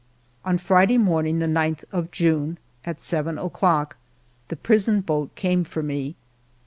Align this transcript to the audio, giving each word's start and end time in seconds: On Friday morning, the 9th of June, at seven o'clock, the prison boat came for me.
On 0.43 0.57
Friday 0.57 0.97
morning, 0.97 1.37
the 1.37 1.45
9th 1.45 1.83
of 1.91 2.09
June, 2.09 2.57
at 2.85 2.99
seven 2.99 3.37
o'clock, 3.37 3.97
the 4.47 4.55
prison 4.55 5.01
boat 5.01 5.35
came 5.35 5.63
for 5.63 5.83
me. 5.83 6.15